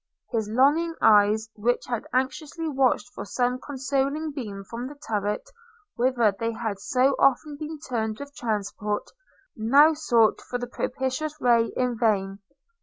His 0.31 0.49
longing 0.49 0.95
eyes, 0.99 1.47
which 1.53 1.85
had 1.85 2.07
anxiously 2.11 2.67
watched 2.67 3.13
for 3.13 3.23
some 3.23 3.59
consoling 3.59 4.31
beam 4.31 4.63
from 4.63 4.87
the 4.87 4.95
turret, 4.95 5.47
whither 5.95 6.33
they 6.39 6.53
had 6.53 6.79
so 6.79 7.15
often 7.19 7.55
been 7.55 7.77
turned 7.77 8.17
with 8.19 8.33
transport, 8.35 9.11
now 9.55 9.93
sought 9.93 10.41
for 10.41 10.57
the 10.57 10.65
propitious 10.65 11.39
ray 11.39 11.71
in 11.75 11.99
vain. 11.99 12.39